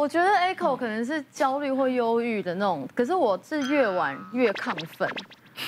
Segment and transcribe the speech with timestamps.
[0.00, 5.10] 我觉得 Echo 可能是焦虑或忧郁的那种，可是我是越玩越亢奋。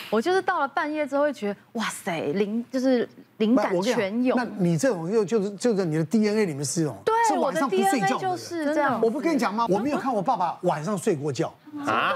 [0.09, 3.09] 我就是到了半夜之后会觉得，哇塞，灵就是
[3.41, 4.37] 灵感全有。
[4.37, 9.01] 那你这种又就是就是你的 DNA 里面是这种，对，是晚上不睡觉就是这样。
[9.03, 9.67] 我不跟你讲吗？
[9.69, 11.53] 我没有看我爸爸晚上睡过觉。
[11.87, 12.13] 啊？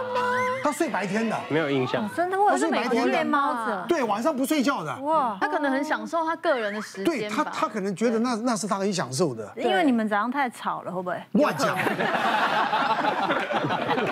[0.64, 2.08] 他睡白天的，没有印象。
[2.16, 3.84] 真的，我是美国夜猫子。
[3.86, 4.96] 对，晚上不睡觉的。
[5.02, 7.04] 哇，他可能很享受他个人的时间。
[7.04, 9.52] 对他，他可能觉得那那是他很享受的。
[9.56, 11.22] 因为你们早上太吵了，会不会？
[11.32, 11.76] 乱讲。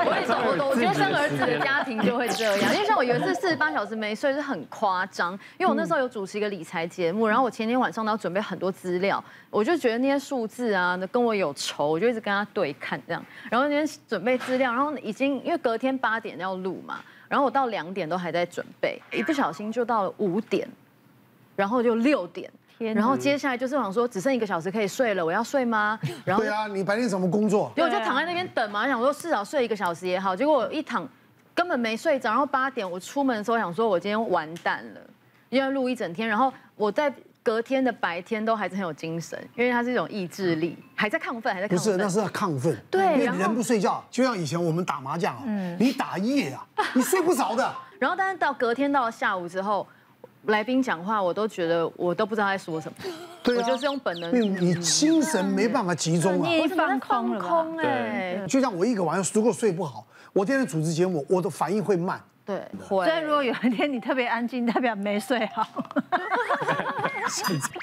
[0.05, 17.01] 我跟你说，我我觉得生儿子的家庭就会这样，因为像我有一次四十八小时没睡是很夸张，因为我那时候有主持一个理财节目，然后我前天晚上都要准备很多资料，我就觉得那些数字啊跟我有仇，我就一直跟他对看这样，然后那天准备资料，然后已经因为隔天八点要录嘛。
[17.28, 20.69] 然后我到两点都还在准备，一不小心就到了五点，
[21.56, 25.98] 然后就六点，天，然后接下来就是想说只剩一个小时可以睡了，我要睡吗？
[26.27, 27.73] 然后对啊，你白天怎么工作？
[27.75, 30.37] 对，我就躺在那边等嘛，想说至少睡一个小时也好。
[30.37, 31.09] 结果我一躺
[31.55, 35.00] 根本没睡着，然后八点我出门的时候想说我今天完蛋了，
[35.53, 37.12] 因为录一整天，然后我在。
[37.45, 41.77] 隔天的白天都还是很有精神，因为它是一种意志力，还在亢奋，还在亢奋。
[41.77, 42.81] 不是，那是要亢奋。
[42.89, 45.42] 对，因为人不睡觉，就像以前我们打麻将啊，
[45.77, 46.64] 你打一夜啊，
[46.95, 47.75] 你睡不着的。
[47.98, 49.84] 然后，但是到隔天到了下午之后，
[50.45, 52.98] 来宾讲话，我都觉得我都不知道在说什么。
[53.42, 54.33] 对，我就是用本能。
[54.41, 58.47] 你精神没办法集中啊，你放空空哎。
[58.47, 62.23] 就像我一个晚上如果睡不好，我天天主持节目，我的反应会慢。
[62.45, 65.67] 对，所以如果有一天你特别安静，代表没睡好。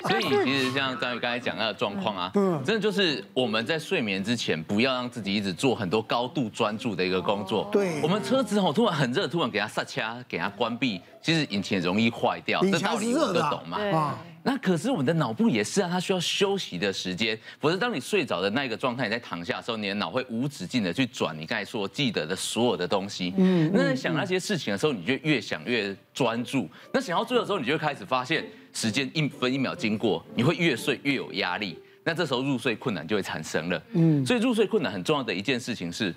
[0.07, 2.31] 所以其实像张宇刚才讲到的状况啊，
[2.65, 7.69] 真的就是我们在睡眠之前，不要让自己一直做很多高度专注的一个工作。
[7.71, 12.61] 对，我们车子吼突然很热，突然给它刹车，给它关闭，其实引擎容易坏掉。
[12.61, 13.79] 这道理我都懂嘛。
[14.43, 17.37] 那可是我们的脑部也是啊，它需要休息的时间。
[17.59, 23.33] 否则，当你睡着的那个状态，你在躺下的时候，你的脑会无止境的去转你刚才说记得的所有的东西。
[23.37, 26.69] 嗯，那在想那些事情的时候，你就越想越专注。
[26.93, 31.77] 那想要做的时候，你就会开始发现时间一分一秒经过，你会越睡越有压力。
[32.03, 33.83] 那这时候入睡困难就会产生了。
[33.93, 36.13] 嗯，所以入睡困难很重要的一件事情是。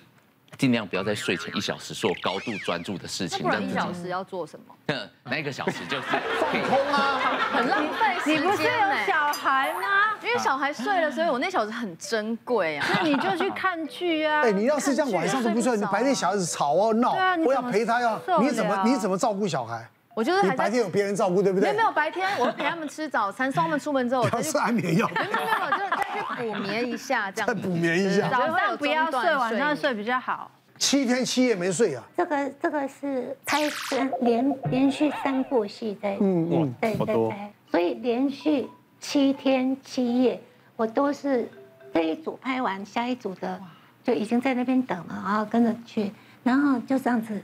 [0.57, 3.41] 尽量不要在睡前一小时做高度专注的事情。
[3.41, 4.75] 不然一小时要做什么？
[4.87, 6.03] 嗯， 那一个小时就是
[6.39, 7.19] 放空啊，
[7.53, 8.35] 很浪费时间。
[8.41, 8.69] 你不是有
[9.07, 10.13] 小孩吗？
[10.23, 12.85] 因为小孩睡了，所以我那小时很珍贵啊。
[12.95, 14.41] 那你就去看剧啊。
[14.43, 17.15] 哎，你要是这样晚上都不睡，你白天小孩子吵哦闹，
[17.45, 19.89] 我要陪他要，你怎么你怎么照顾小孩？
[20.15, 21.71] 我就是白天有别人照顾，对不对？
[21.71, 25.09] 没有没有，白天我会陪他们吃早餐，送他们出门之后，要吃安眠药。
[25.15, 27.47] 没有没有，就再去补眠一下这样。
[27.47, 28.29] 再补眠一下。
[28.29, 30.51] 早上不要睡，晚上睡比较好。
[30.77, 32.03] 七天七夜没睡啊！
[32.17, 38.67] 这个这个是拍三连连续三部戏在，嗯嗯，对对对，所以连续
[38.99, 40.41] 七天七夜，
[40.75, 41.47] 我都是
[41.93, 43.59] 这一组拍完，下一组的
[44.03, 46.11] 就已经在那边等了，然后跟着去，
[46.43, 47.39] 然后就这样子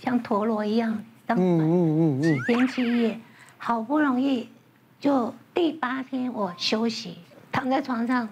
[0.00, 3.20] 像陀螺一样，嗯嗯嗯，七天七夜，
[3.58, 4.48] 好不容易
[5.00, 7.18] 就第八天我休息，
[7.50, 8.28] 躺在床上。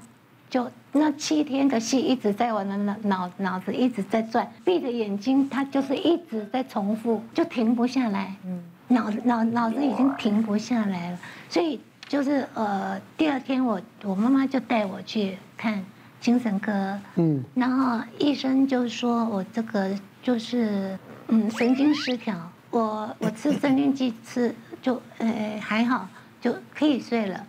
[0.51, 8.33] 就那七天的戏一直在我的脑脑脑子一直在转，闭着眼睛，它就是一直在重复，就停不下来。
[8.45, 11.19] 嗯，脑脑脑子已经停不下来了，
[11.49, 15.85] 所以就是呃，第二天我我妈妈就带我去看
[16.21, 16.97] 精神科。
[17.17, 19.91] 嗯，然后医生就说我这个
[20.23, 22.37] 就是嗯神经失调，
[22.79, 26.09] 我我吃镇定剂吃就呃还好
[26.41, 27.47] 就可以睡了，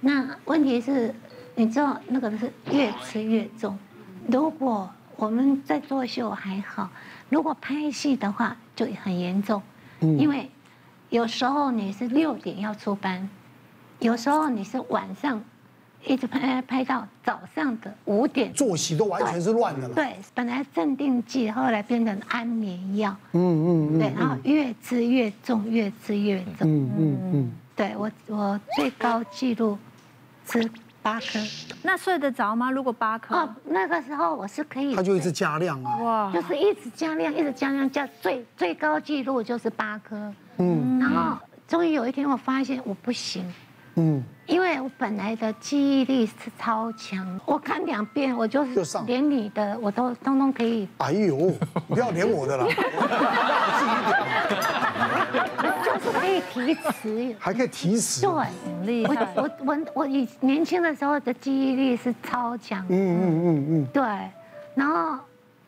[0.00, 1.14] 那问题是。
[1.56, 3.76] 你知道那个是越吃越重，
[4.28, 6.88] 如果我们在作秀还好，
[7.28, 9.60] 如果拍戏的话就很严重，
[10.00, 10.50] 因为
[11.10, 13.28] 有时候你是六点要出班，
[13.98, 15.44] 有时候你是晚上
[16.06, 19.94] 一直拍拍到早上的五点，作息都完全是乱的了。
[19.94, 29.78] 对，本来镇定剂后来变成安眠药，嗯嗯，对，然后越吃越重，越吃越重，嗯嗯嗯，对我我最高纪录
[30.46, 30.68] 吃。
[31.02, 31.38] 八颗，
[31.82, 32.70] 那睡得着吗？
[32.70, 43.50] 如果八颗，哦，那个时候我是可以，他就一直加量啊，哇，就是一直加量，一直加量，加最最高纪录就是八颗，嗯，然后终于有一天我发现我不行，
[44.00, 51.52] 嗯，因为我本来的记忆力是超强，我看两遍我就是连你的我都通通可以，哎呦，
[51.86, 52.66] 不要连我的了。
[55.84, 58.30] 就是可以提词，还可以提词，对，
[58.64, 59.28] 很厉害。
[59.36, 64.02] 我我我我以年轻的时候的记忆力是超强，嗯嗯嗯嗯，对。
[64.74, 65.18] 然后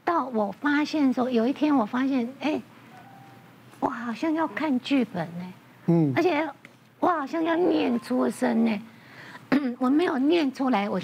[0.05, 2.61] 到我发现说，有一天我发现，哎，
[3.81, 5.53] 我好像要看剧本呢，
[5.87, 6.49] 嗯，而且
[7.03, 8.81] 我好像要念出声呢，
[9.81, 11.01] 我没有念出来，我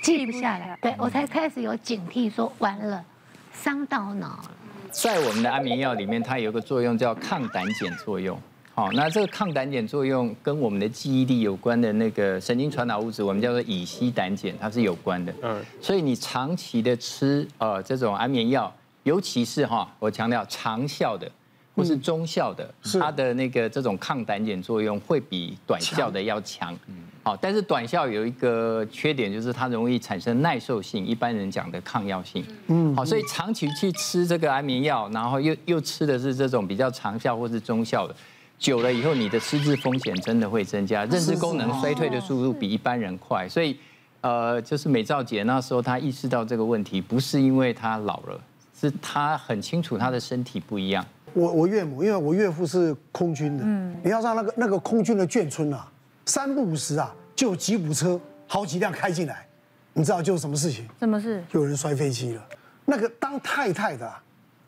[0.00, 3.04] 记不下来，对我才开始有警惕，说完了，
[3.52, 4.50] 伤到脑了。
[4.92, 8.38] 在我们的安眠药里面，它有一个作用叫抗胆碱作用。
[8.76, 15.34] 好，那这个抗胆碱作用跟我们的记忆力有关的那个神经传导物质，我们叫做乙烯胆碱，它是有关的。
[15.42, 18.72] 嗯，所以你长期的吃呃这种安眠药，
[19.02, 21.28] 尤其是哈，我强调长效的
[21.74, 26.76] 或是中效的，它的那个这种抗胆碱作用会比短效的要强。
[27.22, 32.44] 好，但是短效有一个缺点，就是它容易产生耐受性，一般人讲的抗药性。
[32.66, 38.14] 嗯，好，所以长期去吃这个安眠药，然后又又吃的是这种比较长效或是中效的。
[38.58, 43.48] 久了以后，你的失智风险真的会增加，认知功能衰退的速度比一般人快。
[43.48, 43.76] 所以，
[44.20, 48.40] 呃，就是美兆姐那时候她意识到这个问题，不是因为她老了，
[48.78, 51.04] 是她很清楚她的身体不一样。
[51.34, 55.86] 我我岳母，因为我岳父是空军的，嗯，你要让那个那个空军的眷村啊，
[56.26, 59.46] 三不五时啊，就有吉普车好几辆开进来，
[59.92, 60.88] 你知道就什么事情？
[60.98, 61.44] 什么事？
[61.52, 62.42] 就有人摔飞机了。
[62.84, 64.10] 那个当太太的。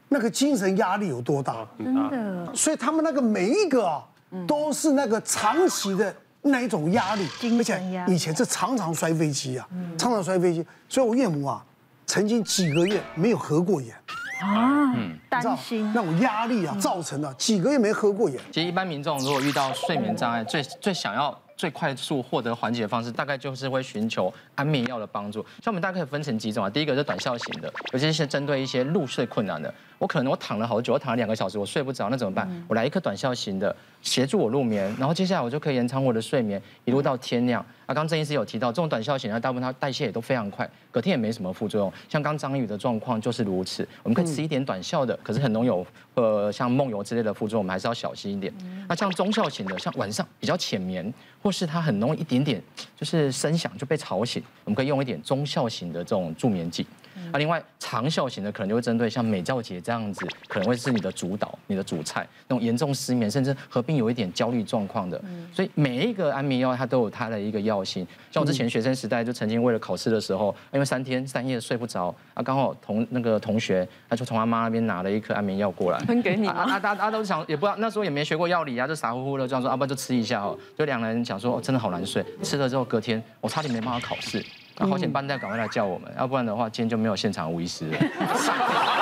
[0.09, 1.67] 那个精神压力有多大？
[1.77, 4.07] 真的，所以他们那个每一个啊，
[4.47, 7.27] 都是那个长期的那一种压力，
[7.59, 9.69] 而且以前是常常摔飞机啊，
[9.99, 10.65] 常常摔飞机。
[10.89, 11.67] 所以我岳母啊，
[12.07, 13.97] 曾经几个月没有合过眼
[14.41, 14.95] 啊，
[15.29, 18.41] 担心那种压力啊，造成的几个月没合过眼。
[18.51, 21.37] 其实一般民众如果遇到睡眠障碍，最最想要。
[21.57, 25.41] 最快速获得缓解的方式，大概就是会寻求安眠药的帮助。
[25.65, 29.73] 像我们大概可以分成几种啊，第一个是短效型的，尤其是针对一些入睡困难的。
[29.97, 32.47] 我可能我躺了好久，我躺了两个小时，我睡不着，那怎么办？
[32.69, 37.65] 我来一颗短效型的，协助我入眠，然后接下来我就可以延长我的睡眠，一路到天亮。
[37.87, 41.93] 啊，刚刚郑医师有提到，这种短效型的，大部分它代谢也都非常快，隔天也没什么副作用。
[42.09, 48.53] 像刚张宇的状况就是如此，我们可以吃一点短效的，可是很容易有呃像梦游之类的副作用，我们还是要小心一点。
[48.89, 52.61] 那像中效型的，像晚上比较浅眠，或是它很容易一点点
[52.97, 56.85] 就是声响就被吵醒，我们可以用一点中效型的这种助眠剂。
[57.33, 65.21] 啊，另外长效型的可能就会针对像美兆姐这样子，可能会是你的主导、你的主菜，那种严重失眠，甚至合并有一点焦虑状况的。
[65.53, 68.07] 所以每一个安眠药它都有它的一个药性。
[68.31, 76.47] 像我之前学生时代就曾经为了考试的时候，因为三天三夜睡不着，啊，刚好同那个同学他就从他妈那边拿了一颗安眠药过来，分给你。
[76.49, 80.57] 啊，大家都想也不知道那时候也没学过药理啊，就傻乎乎的这样说，啊不就吃一下哦。
[80.77, 84.45] 就两个人讲说，哦，真的好难睡，吃了之后隔天我差点没办法考试。
[84.79, 87.99] 那好险，班代赶快来叫我们，要不然的话，今天就没有现场吴医师了。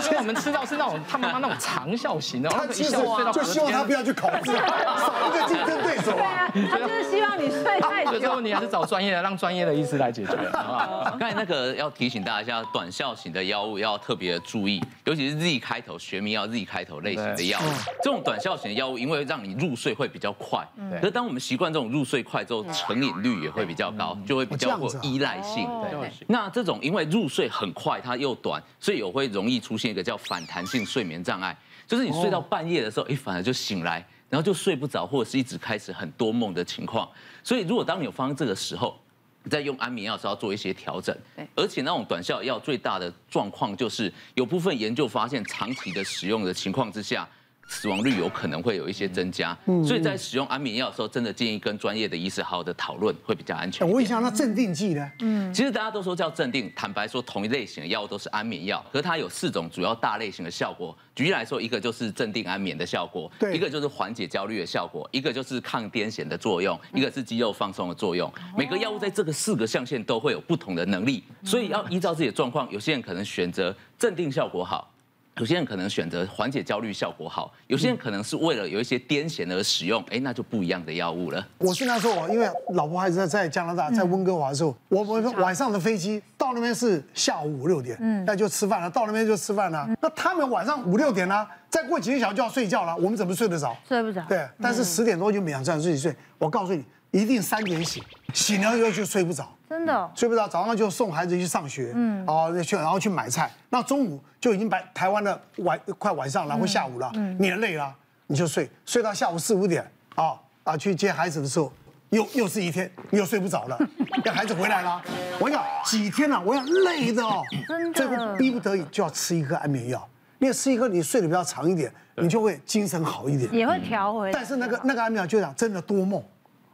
[0.00, 6.50] 所以我们吃到是那种他妈妈那种长效型的，他其实就希望他不要去考试，少一个竞争对手啊。
[6.52, 8.12] 他就是希望你睡太久。
[8.12, 11.16] 这个问题还是找专业的，让专业的医师来解决， 好不好？
[11.18, 17.62] 刚才那个要提醒大家一下，短效型的药物要特别注意，尤其是 Z 开头学名药 Z 开头类型的药物。
[18.02, 20.66] 这种短效型的药物，因为让你入睡会比较快，
[21.00, 25.66] 可是当我们习惯这种入睡快之后，成瘾率也会比较高，就会比较有依赖性。
[25.82, 31.56] 对，那这种因为入睡很快，它又短，所以有会容易出现一个叫反弹性睡眠障碍，
[31.86, 37.08] 就是你睡到半夜的时候，哎，反而就醒来，然后就睡不着，或者是一直开始很多梦的情况。
[37.42, 38.98] 所以如果当你有发生这个时候，
[39.42, 41.16] 你在用安眠药时候要做一些调整。
[41.54, 47.28] 而且那种短效药最大的状况就是，有部分研究发现，长期的使用的情况之下。
[47.68, 53.86] 死亡率有可能会有一些增加，所以在使用安眠药的时候，真的建议跟专业的医师好好的讨论，会比较安全。
[53.86, 55.10] 我问一下，那镇定剂呢？
[55.20, 60.96] 嗯，其实大家都说叫镇定，坦白说，同一类型的药物都是安眠药，可是它有四种主要大类型的效果。
[61.14, 68.30] 举例来说，一个就是镇定安眠的效果，对，一个就是缓解焦虑的效果，一个就是抗癫痫的作用，一个是肌肉放松的作用。
[68.56, 74.91] 每个药物在这个四个象限都会有不同的能力，所以要依照自己的状况，有些人可能选择镇定效果好。
[75.38, 81.46] 有些人可能选择缓解焦虑效果好，有些人可能是为了有一些癫痫而使用，哎，那就不一样的药物了。
[81.58, 89.88] 我现在说，我因为老婆还是在在加拿大，在温哥华的时候，我我晚上的飞机到那边是下午五六点，嗯，那就吃饭了，到那边就吃饭了。
[90.02, 93.74] 那他们晚上五六点呢，再过几个小时就要睡觉了，我们怎么睡得着？
[93.88, 94.22] 睡不着。
[94.28, 96.14] 对，但是十点多就勉强自己睡。
[96.36, 98.02] 我告诉你，一定三点醒，
[98.34, 99.48] 醒了以后就睡不着。
[99.72, 100.10] 真的。
[100.14, 107.34] 睡不着，早上就送孩子去上学，嗯，哦，去然后去买菜，那中午就已经白台湾的晚快晚上，然后下午了，嗯。
[107.40, 107.94] 你也累了，
[108.26, 109.82] 你就睡，睡到下午四五点，
[110.14, 111.72] 啊啊去接孩子的时候，
[112.10, 113.78] 又又是一天，你又睡不着了，
[114.26, 115.00] 要孩子回来了，
[115.40, 120.06] 我讲几天了，我要累的哦，真的，最后逼不得已就要吃一颗安眠药，
[120.38, 126.22] 因为吃一颗你睡得比较长一点，你就会精神好一点，也会调回来，但是那个那个安眠药就讲真的多梦。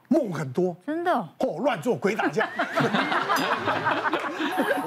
[0.08, 2.48] 梦很多，真的哦，乱做鬼打架。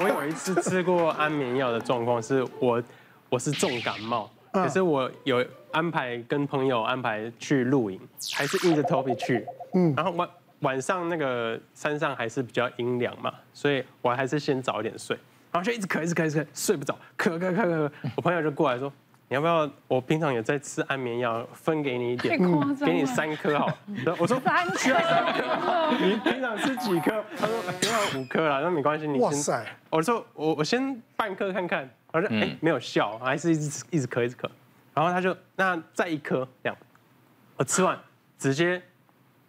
[0.00, 2.82] 我有一次吃过安眠药的状况是我，
[3.28, 8.00] 我是重感冒，可是我有安排跟朋友安排去露营，
[8.34, 9.46] 还是硬着头皮去。
[9.74, 10.28] 嗯，然后晚
[10.60, 15.16] 晚上那个山上还是比较阴凉嘛，所以我还是先早一点睡，
[15.52, 17.90] 然后就一直咳，一直咳，一直咳，睡不着，咳咳咳咳。
[18.16, 18.92] 我朋友就过来说，
[19.32, 19.70] 你要不要？
[19.88, 22.38] 我平常有在吃安眠药，分给你一点，
[22.84, 23.66] 给你三颗好。
[24.18, 27.24] 我说三颗， 你平常吃几颗？
[27.38, 29.22] 他说平常五颗啦，那没关系，你先。
[29.22, 29.66] 哇塞！
[29.88, 34.46] 我说我我先半颗看看，他说哎没有效，还是一直一直咳一直咳。
[34.92, 36.76] 然后他就那再一颗这样，
[37.56, 37.98] 我吃完
[38.38, 38.82] 直接。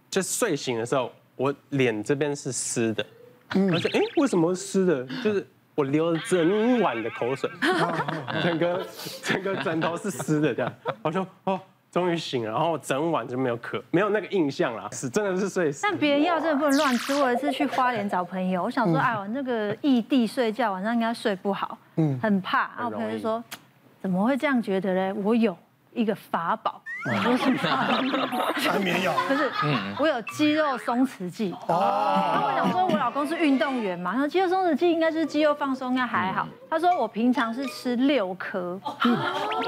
[0.09, 3.05] 就睡醒的时候，我脸这边是湿的，
[3.49, 5.05] 而且哎，为什么湿的？
[5.21, 7.49] 就是我流了整晚的口水，
[8.43, 8.85] 整个
[9.23, 10.71] 整个枕头是湿的这样。
[11.01, 11.59] 我说哦，
[11.91, 15.81] 终于醒了，然后整晚就没有渴，没有那个印象了，是真的是睡死。
[15.83, 17.13] 但别人药真的不能乱吃。
[17.15, 22.69] 我有一次去花莲找朋友，我想说，哎呦，那个异地睡觉晚上应该睡不好，嗯，很怕。
[22.77, 23.43] 然后我朋友就说，
[23.99, 25.13] 怎么会这样觉得嘞？
[25.13, 25.57] 我有
[25.93, 26.82] 一个法宝。
[27.05, 27.11] 我
[28.57, 29.51] 是安眠药，不是，
[29.99, 31.53] 我有肌肉松弛剂。
[31.67, 31.73] 哦，
[32.29, 36.47] 然后我想说，我老公是运动员嘛，他说肌肉松弛剂应该是肌肉放松，应该还好。
[36.69, 38.79] 他说我平常是吃六颗，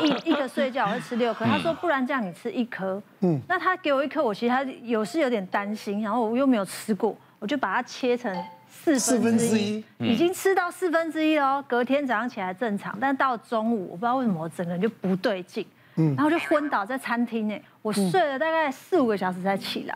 [0.01, 1.43] 一一个睡觉我会吃六颗。
[1.45, 8.33] 他说不然这样你吃一颗，嗯，那他给我一颗，我其实他有是有点担心，然后我又没有吃过，我就把它切成
[8.67, 11.61] 四分之一，已经吃到四分之一了。
[11.63, 15.65] 隔天早上起来正常，但到中午我不知道为什么我整个人就不对劲。
[15.95, 19.95] 然后就昏倒在餐厅内，我睡了大概四五个小时才起来。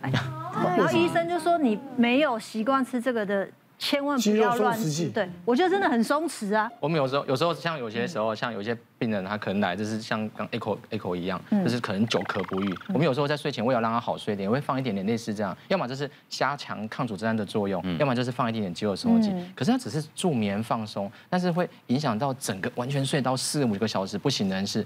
[0.54, 5.10] 然后医生就说，你没有习惯吃这个的，千万不要乱吃。
[5.10, 6.70] 对，我觉得真的很松弛啊。
[6.80, 12.74] 我们有时候有时候像有些时候，像有些病人他可能来就是像刚 echo echo 一样，就是可能久咳不愈。
[12.90, 19.34] 我们有时候在睡前为了让他好睡一点，会放一点点类似这样，要么就是加强抗组织胺的作用，要么就是放一点点肌肉松弛剂。
[19.56, 24.86] 可是它只是助眠放松，但是会影响到整个完全睡到四五个小时不省人事。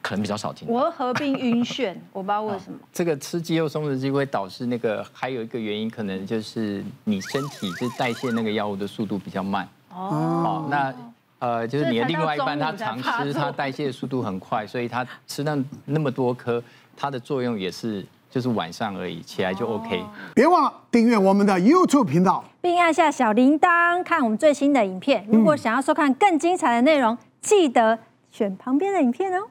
[0.00, 0.68] 可能比较少听。
[0.68, 2.78] 我合并晕眩， 我不知道为什么。
[2.92, 9.68] 这个吃肌肉松弛剂会导致那个，还有一个原因可能就是你身体就代谢那个药物的速度比较慢。
[9.94, 10.66] 哦。
[10.70, 10.94] 那
[11.40, 16.62] 呃，就是你的另外一半他常吃，他代谢的速度很快，所以他吃那那么多颗，
[16.96, 20.04] 它的作用也是就是晚上而已，起来就 OK。
[20.36, 25.26] 别忘了订阅我们的 YouTube 频道，并按下小铃铛看我们最新的影片。
[25.28, 27.98] 如果想要收看更精彩的内容，记得
[28.30, 29.48] 选旁边的影片哦。